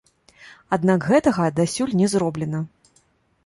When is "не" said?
2.03-2.07